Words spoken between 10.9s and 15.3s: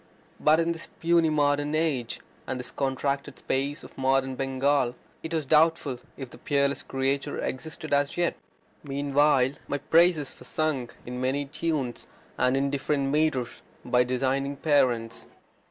in many tunes, and in different metres, by designing parents.